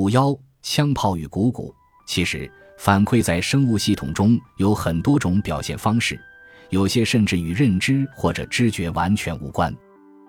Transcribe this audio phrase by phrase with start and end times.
[0.00, 1.74] 五幺枪炮与股骨。
[2.06, 6.18] 其实，反馈在生物系统中有很多种表现方式，
[6.70, 9.76] 有些甚至与认知或者知觉完全无关。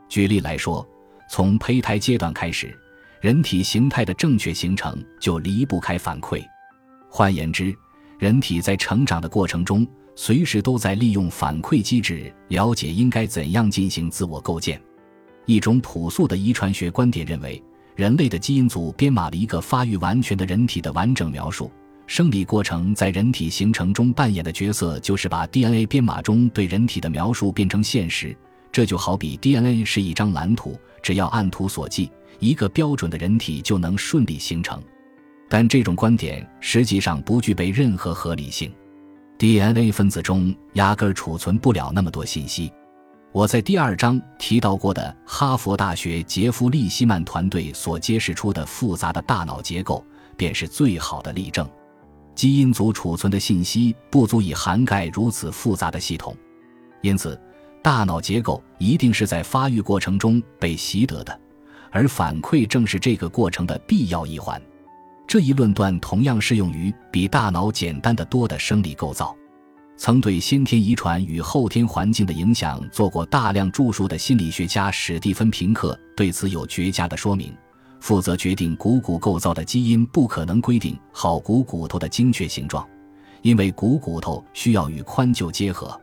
[0.10, 0.86] 举例来说，
[1.30, 2.78] 从胚胎阶段开始，
[3.22, 6.44] 人体形态的正确形成就离不开反馈。
[7.10, 7.74] 换言之，
[8.20, 14.82] 人体在成长的过程中，随时都在利用反馈机制了解应该怎样进行自我构建。
[15.46, 17.64] 一种朴素的遗传学观点认为，
[18.02, 21.72] 人类的基因组编码了一个发育完全的人体的完整描述。
[22.08, 28.36] 生理过程在人体形成中扮演的角色，就是把 DNA 编码中对人体的描述变成现实。
[28.72, 32.10] 这就好比 DNA 是一张蓝图，只要按图索骥，
[32.40, 34.82] 一个标准的人体就能顺利形成。
[35.48, 38.74] 但这种观点实际上不具备任何合理性。
[39.38, 42.74] DNA 分子中压根儿储存不了那么多信息。
[43.34, 51.66] 我在第二章提到过的哈佛大学杰夫利希曼团队所揭示出的复杂的大脑结构，便是最好的例证。
[52.36, 56.36] 基因组储存的信息不足以涵盖如此复杂的系统，
[57.00, 57.40] 因此，
[57.82, 61.40] 大脑结构一定是在发育过程中被习得的，
[61.90, 64.62] 而反馈正是这个过程的必要一环。
[65.26, 69.34] 这一论断同样适用于比大脑简单的多的生理构造。
[70.04, 77.56] 曾对先天遗传与后天环境的影响做过大量著述的心理学家史蒂芬·平克对此有绝佳的说明：
[78.00, 82.84] 负责决定股骨构造的基因不可能规定好股骨头的精确形状，
[83.44, 85.96] 因为股骨头需要与髋臼结合，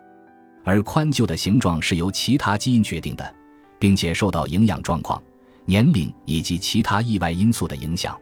[0.62, 3.34] 而髋臼的形状是由其他基因决定的，
[3.80, 5.20] 并且受到营养状况、
[5.64, 8.16] 年龄以及其他意外因素的影响，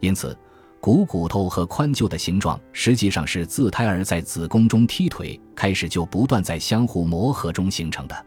[0.00, 0.36] 因此。
[0.80, 8.26] 股骨头和髋臼的形状实际上是自胎儿在子宫中踢腿开始就不断在相互磨合中形成的。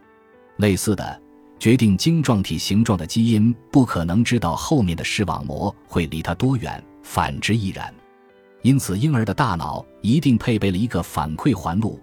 [0.56, 1.22] 类似的，
[1.58, 7.92] 决定晶状体形状的基因不可能知道后面的视网膜会离它多远，反之亦然。
[8.62, 11.98] 因此，婴儿的大脑一定配备了一个反馈环路，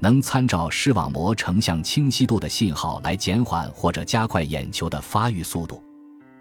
[0.00, 5.80] 能参照视网膜成像清晰度的信号来减缓或者加快眼球的发育速度。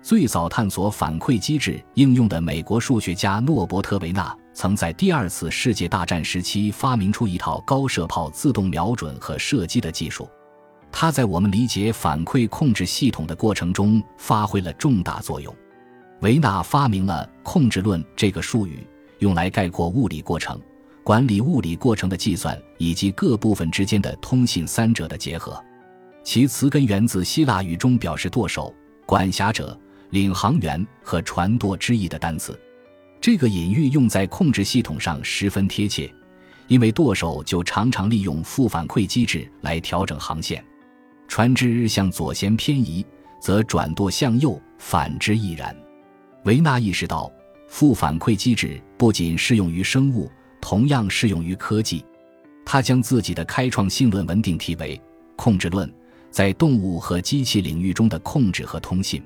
[0.02, 10.28] 最早探索反馈机制应用的美国数学家诺伯特·维纳，曾在第二次世界大战时期发明出一套高射炮自动瞄准和射击的技术。
[10.92, 15.54] 他在我们理解反馈控制系统的过程中发挥了重大作用。
[16.22, 18.88] 维纳发明了“控制论”这个术语，
[19.20, 20.60] 用来概括物理过程、
[21.04, 25.62] 管理物理过程的计算以及各部分之间的通信三者的结合。
[26.24, 28.74] 其词根源自希腊语中表示舵手、
[29.06, 29.78] 管辖者。
[30.12, 32.60] 领航员和船舵之意的单词，
[33.22, 36.12] 这个隐喻用在控制系统上十分贴切，
[36.68, 40.64] 因为舵手就常常利用负反馈机制来调整航线。
[41.28, 43.06] 船只向左舷偏移，
[43.40, 45.76] 则转舵向右，反之亦然。
[46.46, 47.32] 维纳意识到，
[47.68, 50.28] 负反馈机制不仅适用于生物，
[50.60, 52.04] 同样适用于科技。
[52.66, 54.96] 他将自己的开创性论文定题为
[55.36, 55.92] 《控制论：
[56.32, 59.22] 在动物和机器领域中的控制和通信》。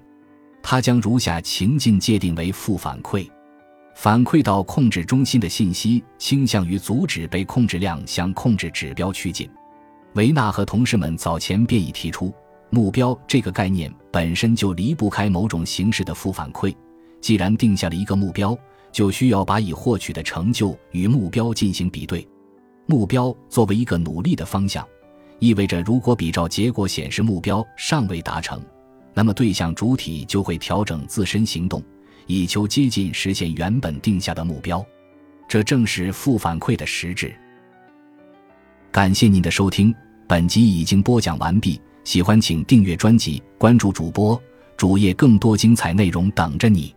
[0.64, 3.30] 他将如下情境界定为负反馈：
[3.94, 9.48] 反馈到控制中心的信息倾向于阻止被控制量向控制指标趋近。
[10.16, 12.34] 维纳和同事们早前便已提出，
[12.70, 16.74] 目标这个概念本身就离不开某种形式的负反馈。
[17.20, 18.58] 既然定下了一个目标，
[18.92, 22.28] 就需要把已获取的成就与目标进行比对。
[22.86, 24.88] 目标作为一个努力的方向，
[25.40, 28.62] 意味着如果比照结果显示目标尚未达成。
[29.14, 31.82] 那么，对象主体就会调整自身行动，
[32.26, 34.84] 以求接近实现原本定下的目标。
[35.48, 37.34] 这正是负反馈的实质。
[38.92, 39.94] 感谢您的收听，
[40.28, 41.80] 本集已经播讲完毕。
[42.04, 44.42] 喜欢请订阅专辑，关注主播
[44.76, 46.94] 主页，更多精彩内容等着你。